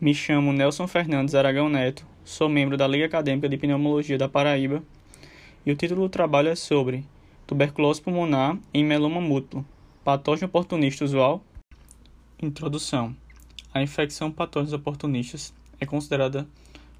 [0.00, 4.82] Me chamo Nelson Fernandes Aragão Neto, sou membro da Liga Acadêmica de Pneumologia da Paraíba
[5.66, 7.04] e o título do trabalho é sobre
[7.46, 9.62] tuberculose pulmonar em meloma múltiplo,
[10.02, 11.44] patógeno oportunista usual.
[12.40, 13.14] Introdução:
[13.74, 16.48] A infecção patógenos oportunistas é considerada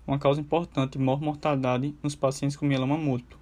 [0.06, 3.38] uma causa importante de mortalidade nos pacientes com mieloma múltiplo.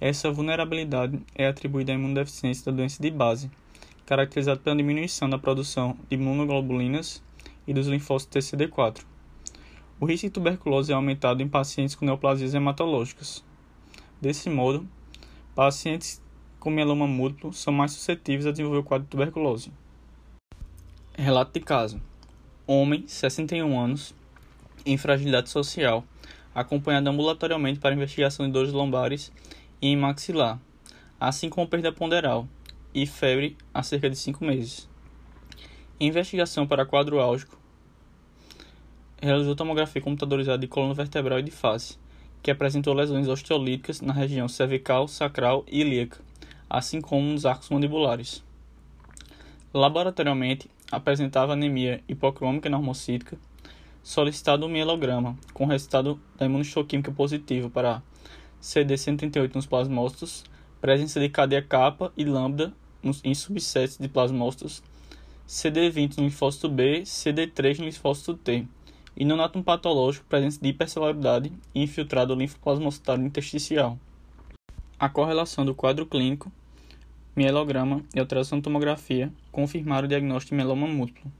[0.00, 3.50] Essa vulnerabilidade é atribuída à imunodeficiência da doença de base,
[4.06, 7.25] caracterizada pela diminuição da produção de imunoglobulinas
[7.66, 9.02] e dos linfócitos TCD4.
[9.98, 13.42] O risco de tuberculose é aumentado em pacientes com neoplasias hematológicas.
[14.20, 14.86] Desse modo,
[15.54, 16.22] pacientes
[16.60, 19.72] com mieloma múltiplo são mais suscetíveis a desenvolver o quadro de tuberculose.
[21.16, 22.00] Relato de caso:
[22.66, 24.14] Homem, 61 anos,
[24.84, 26.04] em fragilidade social,
[26.54, 29.32] acompanhado ambulatorialmente para investigação de dores lombares
[29.80, 30.60] e em maxilar,
[31.18, 32.46] assim como perda ponderal
[32.94, 34.88] e febre há cerca de 5 meses.
[35.98, 37.58] Investigação para quadro álgico
[39.22, 41.98] realizou tomografia computadorizada de coluna vertebral e de face,
[42.42, 46.20] que apresentou lesões osteolíticas na região cervical, sacral e ilíaca,
[46.68, 48.44] assim como nos arcos mandibulares.
[49.72, 53.38] Laboratorialmente, apresentava anemia hipocrômica normocítica,
[54.02, 58.02] solicitado um mielograma, com resultado da imunohistoquímica positivo para
[58.62, 60.44] CD138 nos plasmócitos,
[60.78, 62.70] presença de cadeia kappa e lambda
[63.24, 64.82] em subsets de plasmócitos,
[65.48, 68.66] CD20 no linfócito B, CD3 no linfócito T,
[69.16, 73.96] e neonatum patológico presença de hipercelularidade e infiltrado linfoplasmocitário intersticial.
[74.98, 76.50] A correlação do quadro clínico,
[77.36, 81.30] mielograma e alteração de tomografia confirmaram o diagnóstico de mieloma múltiplo.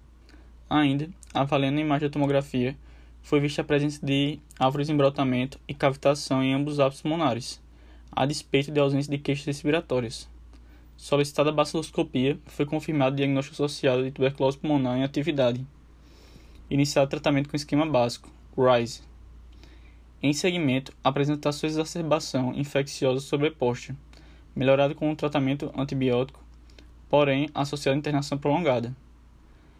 [0.71, 2.77] Ainda, avaliando a imagem da tomografia,
[3.23, 7.61] foi vista a presença de árvores em brotamento e cavitação em ambos os ápices pulmonares,
[8.13, 10.29] a despeito de ausência de queixas respiratórias.
[10.97, 15.65] Solicitada baciloscopia, foi confirmado o diagnóstico associado de tuberculose pulmonar em atividade.
[16.71, 19.03] Iniciado tratamento com esquema básico, RISE.
[20.23, 23.95] Em seguimento, apresentações de exacerbação infecciosa sobreposta,
[24.55, 26.43] melhorado com o tratamento antibiótico,
[27.11, 28.97] porém associado à internação prolongada.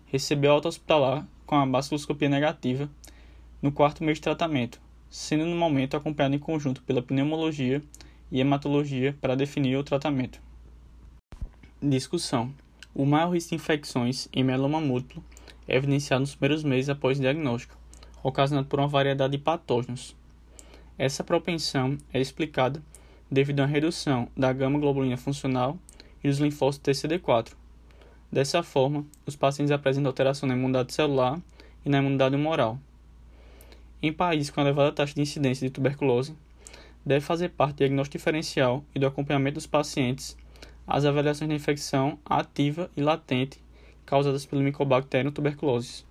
[0.07, 2.91] Recebeu alta hospitalar com a baciloscopia negativa
[3.63, 7.83] no quarto mês de tratamento, sendo no momento acompanhado em conjunto pela pneumologia
[8.31, 10.45] e hematologia para definir o tratamento.
[11.83, 12.55] Discussão:
[12.95, 15.23] O maior risco de infecções em mieloma múltiplo
[15.69, 17.77] é evidenciado nos primeiros meses após o diagnóstico,
[18.23, 20.17] ocasionado por uma variedade de patógenos.
[20.97, 22.83] Essa propensão é explicada
[23.31, 25.79] devido à redução da gama-globulina funcional
[26.25, 27.53] e dos linfócitos TCD4.
[28.33, 31.39] Dessa forma, os pacientes apresentam alteração na imunidade celular
[31.85, 32.79] e na imunidade humoral.
[34.01, 36.35] Em países com elevada taxa de incidência de tuberculose,
[37.05, 40.39] deve fazer parte do diagnóstico diferencial e do acompanhamento dos pacientes
[40.87, 43.61] as avaliações da infecção ativa e latente
[44.05, 46.07] causadas pelo Mycobacterium tuberculosis.